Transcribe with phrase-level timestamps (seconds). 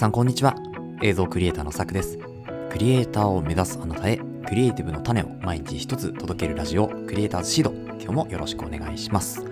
[0.00, 0.56] さんこんにちは。
[1.02, 2.18] 映像クリエイターのさくです。
[2.70, 4.16] クリエイターを目指すあなたへ
[4.48, 7.70] クリエイティブの種を毎日一つ届けるラジオクリエイターズシード。
[7.98, 9.44] 今日もよろしくお願いします。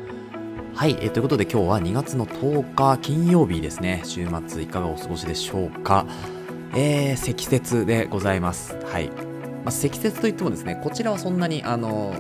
[0.74, 4.00] はい、えーということで今日は2月の10日金曜日ですね。
[4.06, 6.06] 週末いかがお過ごしでしょうか。
[6.74, 8.74] えー、積雪でございます。
[8.87, 12.15] はい、まあ、積雪といってもですねこちらはそんなにあの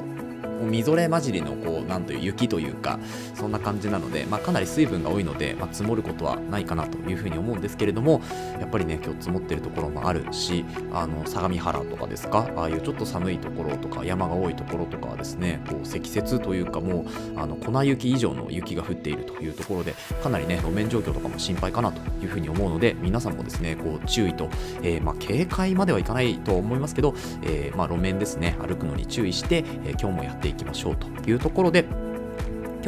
[0.60, 2.98] みぞれ混じりのこうなんという雪というか
[3.34, 8.20] そんな感じなので、まあ、かなり水分が多いので、まあ、積もることはないかなというふうに思うんですけれども
[8.60, 17.06] やっぱりね今日積もってるところもあるしあの相模原とかですかああいうちょっと寒いところとか山が多いところとかはですねこう積雪というかもう
[17.36, 24.48] あの粉雪以上の雪が降っているというところでかなりね路面状況とかも心配かなというふうに思うので皆さんもですねこう注意と、
[24.82, 31.84] えー、まあ、警戒まではいかないと思いますけど、えー、まあ、路面ですね歩くのに注意して、えー、今日もやっていきましょうというところで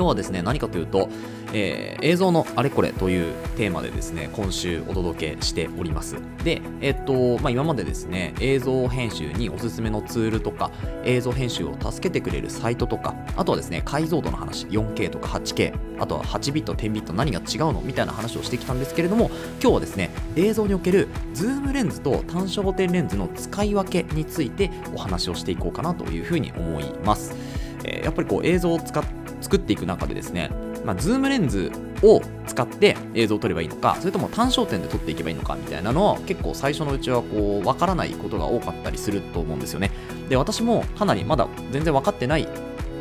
[0.01, 1.09] 今日はですね何かというと、
[1.53, 6.17] えー、映像のあれこれというテーマでですね今週お届けしております。
[6.45, 10.71] でえっとまあ今までですね映像編集におすすめのツールとか
[11.05, 27.50] 映像編集を助けてくれるサイトとかあとはですね解像度の話 4K とか 8K あとは8ビット10ビット何が違うのみたいな話をしてきたんですけれども今日はですね映像におけるズームレンズと単焦点レンズの使い分けについてお話をしていこうかなというふうに思います。
[27.85, 29.05] えー、やっぱりこう映像を使っ
[29.41, 30.51] 作っていく中でですね、
[30.85, 39.91] まあ、ズームレンズを使って映像を撮ればいいのかそれとも単焦点で撮っていけばいいのかみたいなのは結構最初のうちはこう分からないことが多かったりすると思うんですよね。
[40.29, 42.47] で私もかなりまだ全然分かってない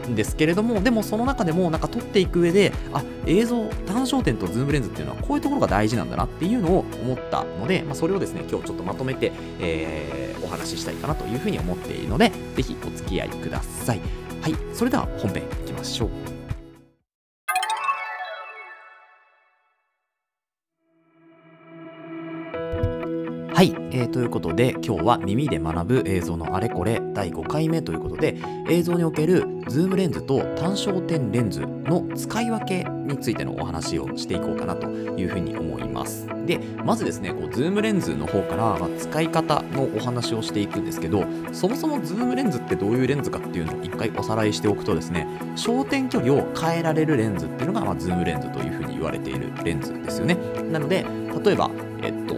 [0.07, 14.28] んですけれどもでもその中でもなんか撮っていく上であ映像単焦点とズームレンズっていうのはこういうところが大事なんだなっていうのを思ったので、まあ、それをですね今日ちょっとまとめて、えー、お話ししたいかなというふうに思っているのでぜひお付き合いください。
[14.41, 16.38] はいそれでは本編いきましょう。
[23.59, 28.37] はい、えー、ということで今日は耳で学ぶ映像のあれこれ第5回目ということで
[28.69, 36.25] 映像におけるズームレンズと単焦点レンズの使い分けについてのお話をしていこうかなというふうに思います。
[36.45, 45.27] でまずですねこうズームレンズの方から、ま、使い方のお話をしていくんですけどそもそもズームレンズってどういうレンズかっていうのを一回おさらいしておくとですね
[45.57, 50.37] 焦点距離を変えられるレンズっていうのが、まあ、ズームレンズというふうに言われているレンズですよね。
[50.71, 51.05] なので
[51.43, 51.69] 例えば
[52.01, 52.35] えっと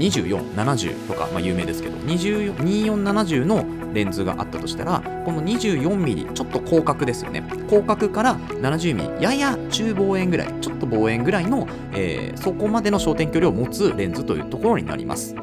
[0.00, 7.42] 2470とか、まあ、有名ですけど2470のレンズがあったとしたらこの 24mm ちょっと広角ですよね。
[7.68, 15.34] 広角から 70mm やや中望遠ぐらいちょっと望遠ぐらいの、えー、そこまでの焦点距離を持つレンズというところになります。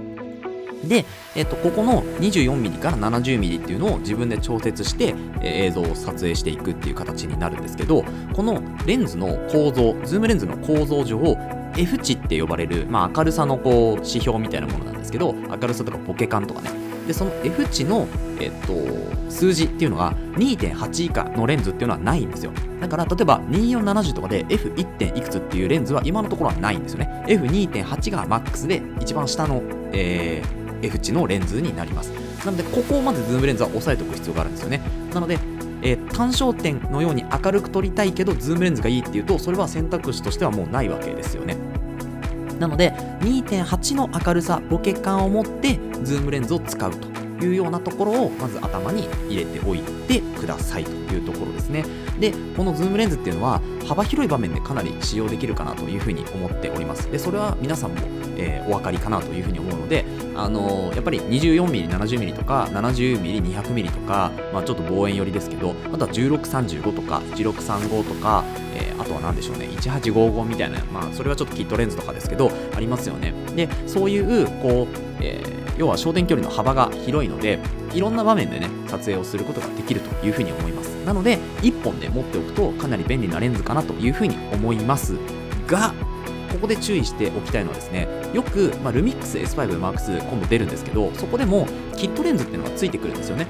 [0.88, 1.06] で、
[1.36, 8.04] えっと、ここの 24mm から 70mm っていうのを自分で調節して、え、映像を撮影していくっていう形になるんですけど
[8.34, 11.18] このレンズの構造ズームレンズの構造上
[11.78, 16.72] F 値って呼ばれる、まあ、明るさのこう指標みたいなものなんですけど明るさとかボケ感とかね。
[17.08, 18.06] でその F 値の、
[18.42, 22.52] えっと、数字っていうのが2.8以下のレンズっていうのはないんですよ。
[22.82, 25.18] だから例えば2470とかで F1.
[25.18, 27.24] いくつっていうレンズは今のところはないんですよね。
[27.28, 32.12] F2.8 がマックスで一番下の、えー、F 値のレンズになります。
[32.46, 34.82] なのでここをまずズームレンズは押さえておく必要があるんですよね。
[35.14, 35.40] なので
[35.82, 41.56] えー、単焦点のように明るく撮りたいけどズームレンズがいいっていうとそれは選択肢としてはもうないわけですよね。
[42.60, 42.92] なので
[43.22, 51.86] 2.8の明るさボケ感を持ってズームレンズを使うというようなところをまず頭に入れておいてくださいというところですね。
[52.20, 57.12] でこのズームレンズっていうのは幅広い場面でかなり使用できるかなというふうに思っております。
[57.12, 57.98] でそれは皆さんも、
[58.38, 68.44] えー、お分かりかなというふうに思うのであのー、やっぱり 24mm、70mm とか 70mm、200mm とか、まあ、ちょっと望遠寄りですけどあとは1635とか1635とか、
[68.76, 68.97] えー、
[69.28, 69.68] あとは何でしょうね。
[69.68, 73.34] 1855みたいな、まあ、それはちょっとキットレンズとかですけどありますよね。
[73.56, 77.60] でそういうこう、えー、要は焦点距離の幅が広いので
[77.94, 80.88] いろんな場面でね撮影をすることができるというふうに思います。
[81.06, 85.16] なので1本で持っておくとかなり便利なレンズかなというふうに思います。
[85.68, 85.94] が
[86.52, 93.48] ここで注意しておきたいのはですねよく、まあ、ルミックス S5 M2 今度出るんですけどそこでもキットレンズっていうのがついてくるんですよね。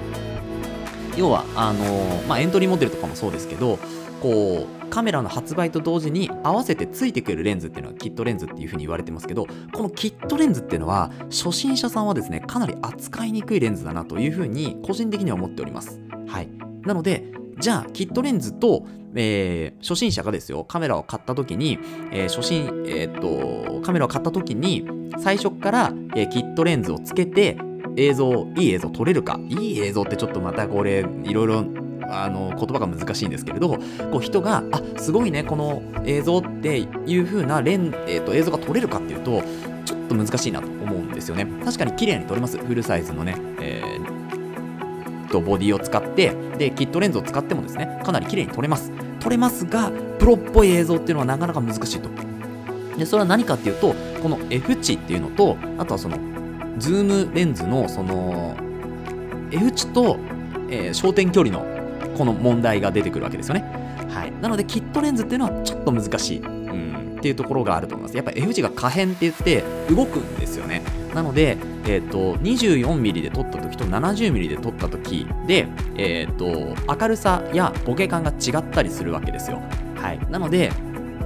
[1.15, 3.79] 要はあのー、まあ、エントリーモデルとかもそうですけど
[4.21, 16.01] こうカメラの発売と同時に合わせてついてくるレンズっていうのはキットレンズっていうふうに言われてますけどこのキットレンズっていうのは初心者さんはですねかなり扱いにくいレンズだなというふうに個人的には思っております。
[16.27, 16.49] はい。
[16.83, 17.25] なので
[17.59, 18.85] じゃあキットレンズと、
[19.15, 21.79] えー、初心者がですよカメラを買った時に、
[22.11, 24.87] えー、初心えー、っとカメラを買った時に
[25.19, 27.57] 最初から、えー、キットレンズをつけて
[27.95, 31.65] 映像いい映像撮れるかいい映像ってちょっとまたこれいろいろ
[32.09, 33.77] あの言葉が難しいんですけれど
[34.11, 39.41] こう人があすごいねこの映像っていう風なレン、えーと、映像が撮れるかっていうと
[39.85, 41.45] ちょっと難しいなと思うんですよね。
[41.63, 42.57] 確かに綺麗に撮れます。
[42.57, 48.91] フルサイズのね、えー、とボディを使ってでキットレンズを使ってもですねかなり綺麗に撮れます。
[49.19, 52.09] 撮れますがプロっぽい映像っていうのはなかなか難しいと。
[52.97, 56.17] でそれは何かっていうとこの F 値っていうのとあとはその
[56.79, 58.55] ズームレンズのその
[59.51, 60.17] F 値と、
[60.69, 61.76] えー、焦点距離の
[62.17, 63.63] この問題が出てくるわけですよね。
[64.09, 68.17] はい、なのでキットレンズっていうのはちょっと難しい、うん、っていうところがあると思います。
[68.17, 70.81] やっぱ F 値が可変って言って動くんですよね。
[71.13, 79.61] なので、えーと、24mm で撮った時と 70mm で撮った時で、えーと明るさやボケ感が違ったりするわけですよ。
[79.95, 80.71] はい、なので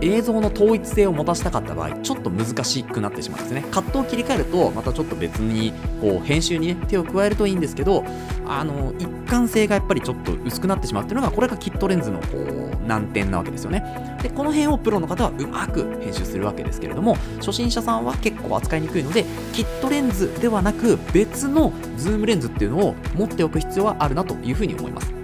[0.01, 3.63] 映像の統一性を持たせたかった場合ちょっと難しくなってしまうんですね。
[3.71, 8.03] カットを切り替えるとまたちょっと別にこう編集に、ね、手を加えるといいんですけど
[8.47, 14.17] あの一貫性がやっぱりちょっと薄くなってしまうっていうのがこれがキットレンズのこう難点なわけですよね。
[14.21, 25.20] でこの辺をプロの方はうまく編集するわけですけれども初心者さんは結構扱いにくいのでキットレンズではなく別のズームレンズっていうのを持っておく必要はあるなというふうに思います。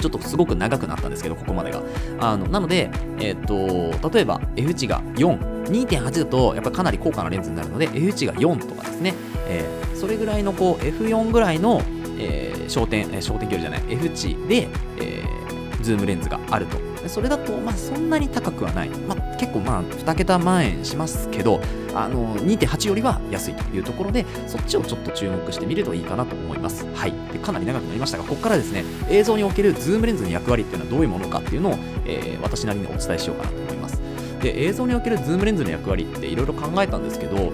[0.00, 1.82] ちょっとすごく長くなったんですけど、ここまでが。
[2.20, 9.14] あのなので、えっ、ー、と、例えば F 値が4、2.8だとやっぱかなり高価なレンズになるので、F 値が4とかですね、
[9.48, 11.82] えー、それぐらいのこう F4 ぐらいの、
[12.18, 14.68] えー、焦点、えー、焦点距離じゃない、F 値で、
[14.98, 16.89] えー、ズームレンズがあると。
[17.08, 18.90] それだと、まあ、そんなに高くはない。
[18.90, 21.60] まあ、結構、まあ、2桁万円しますけど、
[21.94, 26.86] あの、2.8よりは安いというところで、そっちをちょっと注目してみるといいかなと思います。
[26.94, 27.12] はい。
[27.32, 31.74] でかなり長くなりましたが、ここからですね、映像におけるズームレンズの役割っていうのはどういうものかっていうのを、
[32.06, 34.00] えー、私なりにお伝えしようかなと思います。
[34.42, 37.52] で、映像におけるズームレンズの役割っていろいろ考えたんですけど、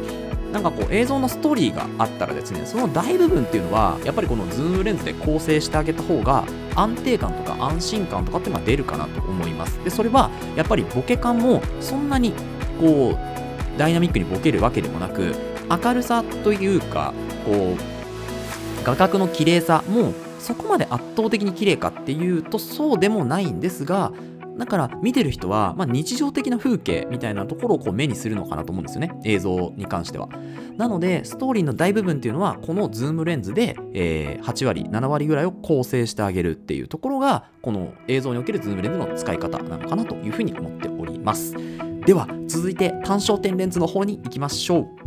[0.52, 6.44] なんかこう映像のストーリーがあったらですねその大部分っていうのはやっぱりこのズームレンズで構成してあげた方が
[6.76, 9.82] 安定感とか安心感とかっていうのが出るかなと思います。
[9.82, 12.32] でそれはやっぱりボケ感もそんなに
[12.81, 15.34] こうダイナミックにボケるわけでもなく
[15.70, 17.12] 明るさというか
[17.44, 24.12] こう画角の綺麗さもそこまで圧倒的に綺麗かっていうとそうでもないんですが
[24.58, 29.12] だから見てる人は、まあ、日常的な風景みたいなところをこう目にするのかなと思うんですよね。
[29.25, 30.29] 映像に関しては。
[30.76, 41.55] なのでストーリーの大部分っていうのはこのズームレンズで、えー、8割7割ぐらいを構成してあげるっていうところがこの映像におけるズームレンズの使い方なのかなというふうに思っております。
[42.06, 45.06] では続いて単焦点レンズの方に行きましょう。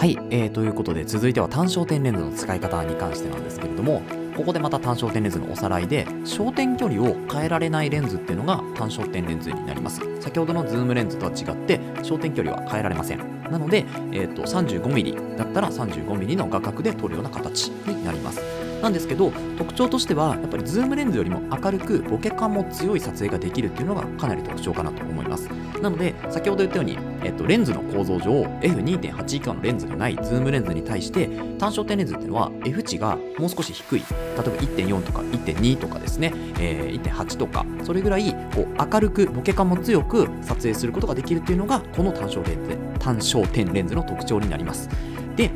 [0.00, 4.00] はい、えー、ということで続いては単焦点レンズの使い方に関してなんですけれども
[4.34, 10.00] ここでまた単焦点レンズのおさらいで焦点距離を変えられないレンズっていうのが単焦点レンズになります。
[10.22, 13.18] 先ほどのズームレンズとは違って焦点距離は変えられません。
[13.50, 18.59] なので、えーと、35mm だったら 35mm の画角で撮るような形になります。
[18.82, 25.48] なんですけど特徴としてはやっぱりズームレンズよりも明るくボケ感も強い撮影ができるっていうのがかなり特徴かなと思います。
[25.80, 31.28] なので先ほど言ったように、えっと、レンズの構造上 F2.8 以下のレンズがないズームレンズに対して
[31.58, 34.00] 単焦点レンズっていうのは F 値がもう少し低い。
[34.00, 37.66] 例えば1.4とか1.2とかですね、えー、1.8とか。
[37.84, 42.58] それぐらいこう明るくボケ感も強く撮影することができるっていうのがこの単焦点
[42.98, 44.88] 単焦点レンズの特徴になります。
[45.36, 45.50] で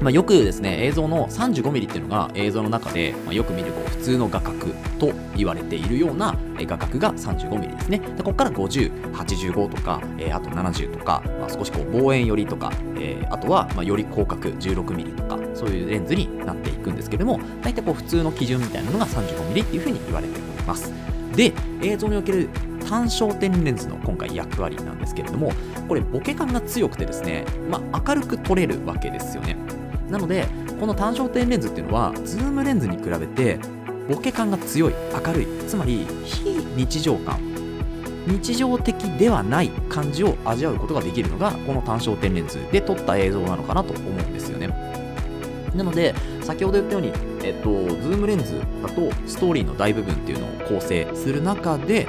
[0.00, 7.98] まあ、よくですね映像の 35mm っていうのが映像の中で、まあ、よく見るこう普通の画角と言われているような画角が 35mm ですね。
[7.98, 20.92] でここから5085とか、えー、あと70とか、まあ、少しこう望遠寄りとか、えー、あとはまあより広角 16mm とかそういうレンズになっていくんですけども大体こう普通の基準みたいなのが 35mm っていうふうに言われております。
[21.34, 22.48] で映像における
[22.88, 25.52] 単焦点レンズの今回役割なんですけれども
[25.88, 29.56] これボケ感が強くてですね、まあ、明るく撮れるわけですよね。
[30.10, 30.46] なので
[30.78, 33.58] この単焦点レンズっていうのはズームレンズに比べて
[34.08, 34.94] ボケ感が強い
[35.26, 37.38] 明るいつまり非日常感
[38.26, 44.68] 日常的ではない感じを味わうことができるのがこの単焦点レンズで撮った映像なのかなと思うんですよね。
[45.74, 47.70] なので先ほど言ったように、えっと、
[48.00, 52.06] ズームレンズだとストーリーの大部分っていうのを構成する中で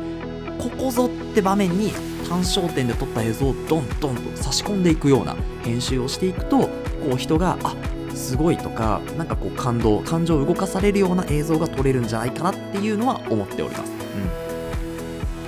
[0.59, 1.91] ここぞって場面に
[2.29, 6.69] 単焦点で撮った映像をドンドンと差し込んでいくような編集をしていくと
[7.05, 7.75] こう人があ
[8.15, 13.91] すごいとかなんかこう感動感情を動かされるような映像が撮れるんじゃないかなっていうのは思っております、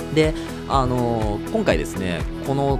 [0.03, 0.33] うん、で
[0.67, 2.79] あのー、今回ですねこの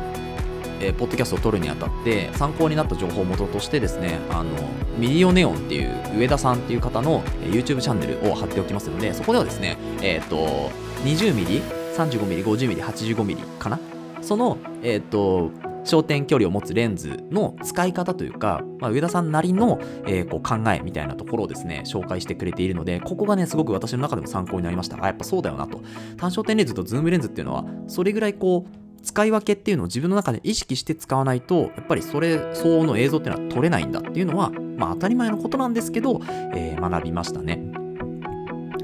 [0.80, 4.52] えー、ポッドキャストを撮るにあたって参考になった情報元としてですねあの
[5.00, 10.70] ミリオネオンっていう上田さんっていう方の YouTube チャンネルを貼っておきますのでそこではですねえっ、ー、と
[11.04, 13.80] 20mm 35mm、50mm、85mm かな？
[14.22, 15.52] その、えっ、ー、と、
[15.88, 25.02] 焦点距離を持つレンズの使い方というか、まあ、上田さんなりの、えー、こう考えみたいなところをですね紹介してくれているのでここがねすごく私の中でも参考になりました。
[25.02, 25.82] あやっぱそうだよなと。
[26.18, 36.20] 単焦点レンズとズームレンズっていうのはそれぐらいこう使い分けっていうのを自分の中で意識して使わないとやっぱりそれ相応の映像っていうのは撮れないんだっていうのはまあ当たり前のことなんですけど、
[36.54, 37.67] えー、学びましたね。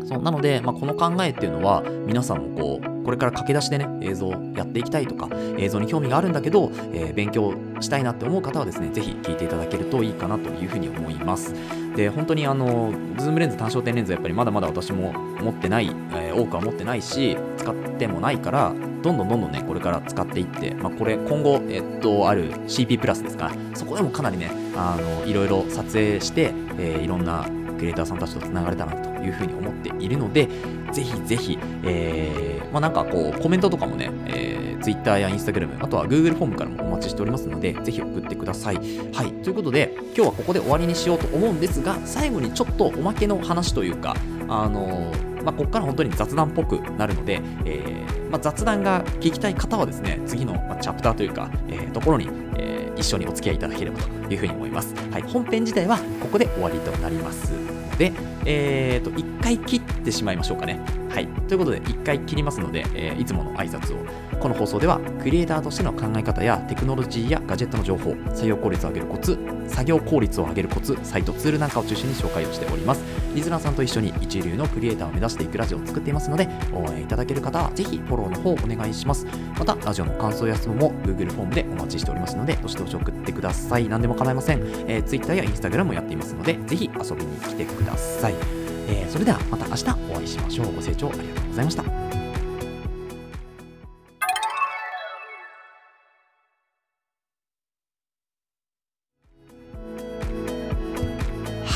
[0.03, 11.53] そうなので、まあ、この考えっていうのは皆さんもこうこれから駆け出しでね映像やっていきたいとか映像に興味があるんだけど、えー、勉強したいなって思う方はですねぜひ聞いていただけるといいかなというふうに思います。
[11.95, 27.47] で本当にあのズームレンズ単焦点レンズやっぱりまだまだ私も持ってない、えー、多くは持ってないし使ってもないからどんどんどんどんねこれから使っていって、まあ、これ今後えっとある CP プラスですからそこでもかなりねあのいろいろ撮影して、えー、いろんな
[27.83, 30.47] クリエイターさんたちとつながれたなというふうに思っているので
[30.93, 38.75] ぜひぜひ、えー、まあ、なんかこうコメントとかもね、えー、Twitter や Instagram あとは Google フォームからもお待ちしておりますのでぜひ送ってください。
[38.75, 39.33] はい。
[39.43, 44.15] ということで今日はここで終わりにしようと思うんですが最後にちょっとおまけの話というか
[44.47, 45.11] あの
[45.43, 54.95] まあ、ここから本当に雑談っぽくなるので、えー、まあ、雑談が聞きたい方はですね、次の、まチャプターというか、えー、ところに、えー、一緒にお付き合いいただければというふうに思います。
[55.11, 57.72] はい、本編自体はここで終わりとなります。
[57.97, 58.11] で、
[58.45, 60.79] えーと、一回切ってしまいましょうかね。
[61.13, 61.27] はい。
[61.47, 64.03] ということで、一回切りますので、えー、いつもの挨拶を。
[64.39, 73.03] この放送では、クリエイターとしての考え方やテクノロジーやガジェットの情報、採用効率を上げるコツ、作業効率を上げるコツ、サイト、ツールなんかを中心に紹介をしております。
[73.35, 79.27] リズナーさんと一緒に一流のクリエイターを目指していくラジオを作っていますので、応援いただける方はぜひフォローの方をお願いします。
[79.59, 83.87] また、ラジオの感想や質問も Google フォームでお待ちしておりますので、どしどし送ってください。
[83.87, 84.61] 何でも構いません。
[84.87, 88.62] えー、Twitter や Instagram もやっていますので、ぜひ遊びに来てください。
[88.87, 90.75] えー、それではまた明日お会いしましょう。
[90.75, 92.03] ご清聴ありがとうございました。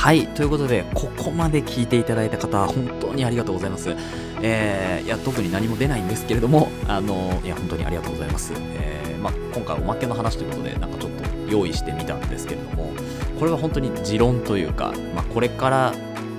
[0.07, 3.93] はい、ということで、ここまで聞いていただいた方、本当にありがとうございます。
[4.41, 8.53] えー、いや、特に何も出ないんですけれども、 あの、いや、本当にありがとうございます。
[8.55, 12.93] えー、まあ、今回おまけの話ということで、なんかちょっと用意してみたんですけれども、
[13.37, 15.93] これは本当に持論というか、まあ、これから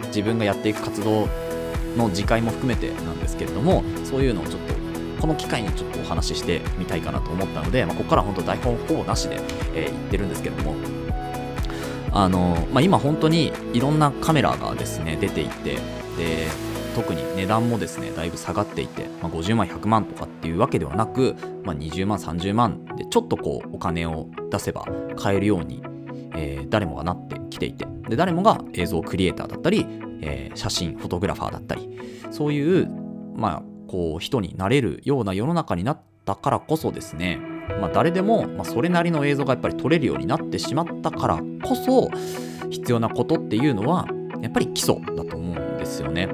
[0.09, 1.29] 自分がやっていく活動
[1.97, 4.75] の次回も含めてなんですけれどもそういうのをちょっと
[5.21, 9.37] この機会にちょっとお話ししてみたいかなと思ったので、まあ、ここから本当台本ほぼなしで、
[9.75, 10.75] えー、言ってるんですけれども。
[12.11, 15.75] あの、まあ、今本当にいろんなカメラがですね出ていて
[16.17, 16.49] で
[16.95, 24.87] 特に値段もですねだいぶ下がっていて、まあ、50万100万とかっていうわけではなく、まあ、20万30万でちょっとこうお金を出せば
[25.17, 25.83] 買えるように、
[26.35, 27.87] えー、誰もがなってきていて。
[28.09, 29.87] で誰もが映像クリエイターだったり、
[30.23, 31.99] えー、写真フォトグラファーだったり。
[32.31, 32.89] そういう
[33.35, 37.39] まあこう人になれるような世の中になったからこそですね、
[37.81, 42.11] まあ、誰でも、まあ、それなりの映像がやっぱり撮れるようになってしまったからこそ
[42.71, 44.07] 必要なことっていうのは
[44.43, 46.29] やっぱり基礎だと思うんですよね。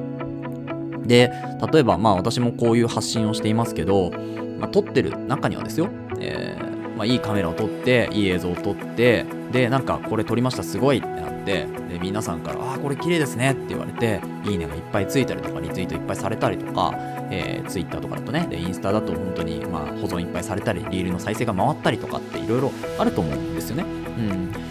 [1.07, 1.31] で
[1.73, 4.11] 例えばまあ私もこういう発信をしていますけど、
[4.59, 16.93] まあ、撮ってる中にはですよ、えーまあ、いいカメラを撮っていい映像を撮ってでなんかこれ撮りましたすごいってなってで皆さんから「ああこれ綺麗ですね」って言われて「いいね」がいっぱいついたりとかリツイートいっぱいされたりとか、
[17.31, 23.85] えー、Twitter とかだとねでインスタだと本当にまあ保存いっぱいされたりリールの再生が回ったりとかっていろいろあると思うんですよね。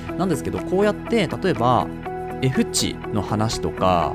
[0.10, 1.88] うん、なんですけどこうやって例えば
[2.42, 4.13] F 値の話とか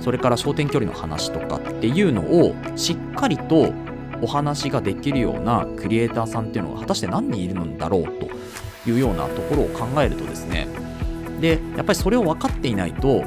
[0.00, 3.72] それから焦点距離の話とかっていうのをしっかりと
[4.22, 8.28] お話ができるようなクリエイターさんっていうのが果たして何人いるんだろうと
[8.88, 10.68] いうようなところを考えるとですね
[11.40, 13.24] でやっぱりそれを分かっていないと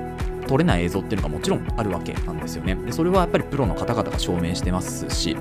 [0.47, 2.75] 撮れない映像っていうのがもちろんあるわけなんですよね。
[2.75, 5.35] でそれはやっぱりプロの方々が証明してますし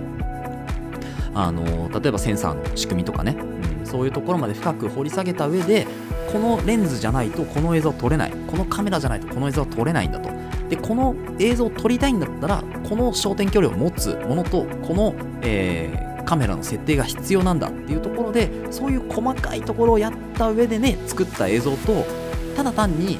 [1.35, 3.37] あの例えばセンサーの仕組みとかね、
[3.81, 5.87] うん、そういうところまで深く掘り下げた上で
[6.33, 8.33] このレンズじゃないとこの映像撮れない。
[8.49, 10.34] このカメラじゃないとこの映像は撮れないんだと。
[10.69, 22.05] でこの映像を撮りたいんだったらこの焦点距離を持つものとこの、えー、カメラの設定が必要なんだっていうところでそういう細かいところをやった上でね作った映像と
[22.57, 23.19] ただ単に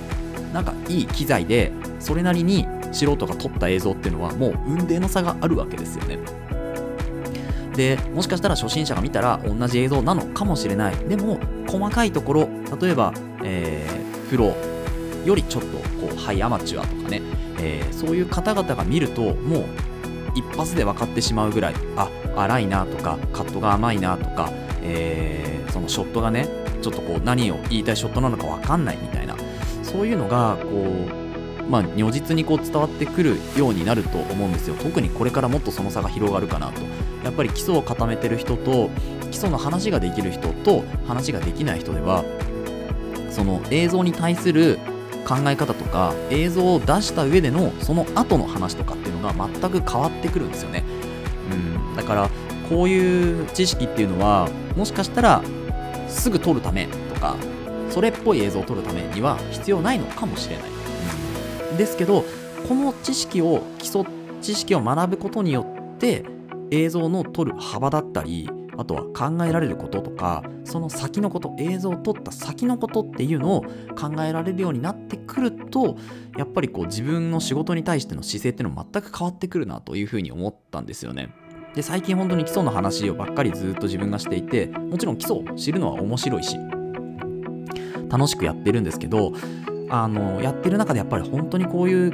[0.53, 6.19] なんかいい機材でそれなりに素人が撮った映像っていうのはもう運命の差があるわけですよね。
[7.75, 12.49] でもしかしたら初心者が見たら同じ映像なのかもしれないでも細かいところ
[12.81, 14.55] 例えば、えー、プロ
[15.25, 17.23] よりちょっとこうハイアマチュアとかね、
[17.59, 19.65] えー、そういう方々が見るともう
[20.35, 24.51] 一発で分かってしまうぐらいあ荒いなとかカットが甘いなとか、
[24.83, 26.49] えー、そのショットがね
[26.83, 29.37] ちょっとこう何を言いたいショットなのか分かんないみたいな。
[29.83, 34.75] そういうのがこうまあ如実にこう伝わってくるようになると思うんですよ。
[34.75, 36.83] 特にこれからもっとその差が広がるかなと。
[37.23, 38.91] やっぱり基礎を固めてる人と
[39.31, 42.23] 基礎の話ができる人と話ができない人では
[43.31, 44.79] その映像に対する
[45.25, 50.85] 考え方とか映像を出した上でのその後の話とかっていうのが全く変わってくるんですよね。
[51.51, 51.55] う
[51.93, 52.31] ん、だから
[52.69, 55.43] こういう知識っていうのはもしかしたら
[56.09, 57.37] すぐ撮るためとか
[57.91, 60.71] それっぽい映像を撮るためには必要ないのかもしれない。
[61.71, 62.25] うん、ですけど
[62.69, 64.05] この知識を基礎
[64.41, 66.25] 知識を学ぶことによって
[66.71, 73.63] 映像の撮る幅だったりあとは考えられることとかその先のこと映像を撮った先のことっていうのを
[73.97, 75.97] 考えられるようになってくると
[76.37, 81.31] やっぱりこう自分の仕事に対しての姿勢っていうのも全く変わってくるなというふうに思ったんですよね。
[81.75, 86.57] で最近本当に基礎の話をばっかりずっと自分がしていてもちろん基礎を知るのは面白いし
[88.09, 89.33] 楽しくやってるんですけど
[89.91, 92.13] あのやってる中でやっぱり本当にこういう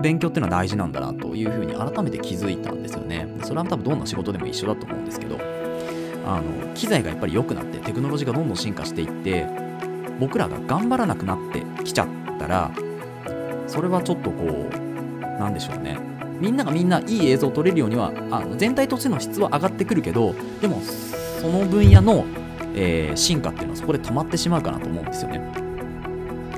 [0.00, 3.26] 勉強っていうのは大事なんだなというふうに改めて気づいたんですよね。
[3.42, 5.38] それは多分どんな仕事でも一緒だと思うんですけど
[6.26, 9.46] あの機材がやっぱり良くなってテクノロジーがどんどん進化していって
[10.18, 12.08] 僕らが頑張らなくなってきちゃっ
[12.38, 12.70] たら
[13.66, 15.98] それはちょっとこうなんでしょうね。
[16.40, 22.24] みんながみんないい映像を撮れるようにはあの全体としての質は上がってくるけどでもその分野の、
[22.74, 25.70] えー、進化っていうのはそこで止まってしまうかなと思うんですよね。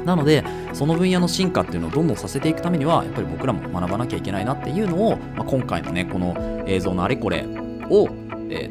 [0.04, 7.45] なのでその分野の進化っていうのをどんどんさせていくためにはやっぱり僕らも学ばなきゃいけないなっていうのを、まあ、今回のねこの映像のあれこれ、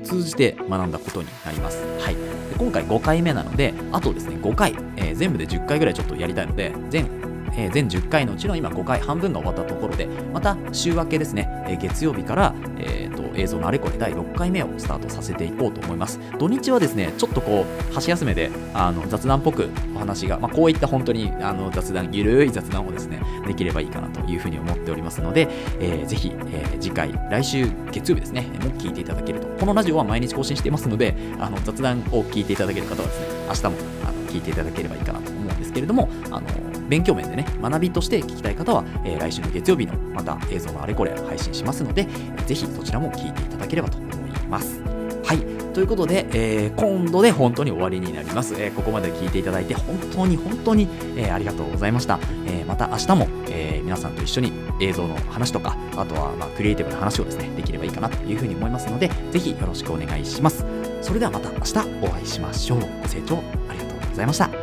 [0.04, 1.78] 通じて学んだことになります。
[2.00, 2.22] はい、で
[2.58, 7.21] 今回5回目なので、あとですね、5回、えー、全部で10回ぐらいちょっとやりたいので、全
[7.54, 16.20] えー、全10回のうちの今5回半分が終わったところでまた週明けですね、えー、月曜日から、えーと、映像のあれこれ第6回目をスタートさせていこうと思います。
[16.38, 25.48] 土日はですねちょっとこう箸休めであの雑談っぽくお話が、まあ、こういった本当にあの雑談ゆるい雑談をですねできればいいかなというふうに思っておりますので、
[25.80, 29.48] えー、ぜひ、えー、次回来週月曜日ですねも聞いていただけると。
[29.60, 33.72] このラジオは毎日更新していますのであの雑談を聞いていただける方はですね明日も
[34.08, 42.04] あの聞いていただければいいかなと思うんですけれどもあの勉強面でね、学びとして聞きたい方は、えー、来週の月曜日のまた映像のあれこれ配信しますので、
[42.46, 44.82] ぜひそちらも聞いていただければと思います。
[45.24, 45.38] はい。
[45.74, 48.56] ということで、えー、今度で本当に終わりになります。
[48.58, 52.20] えー、ここまで聞いていただいて本当に本当に、えー、ありがとうございました。
[52.46, 54.52] えまた明日も、え皆さんと一緒に
[54.82, 60.66] 映像の話とか、あとは、ま、クリエイティブな話をですね、できればいいかなというふうに思いますので、ぜひよろしくお願いします。
[61.02, 62.80] それではまた明日お会いしましょう。
[62.80, 64.61] ご清聴ありがとうございました。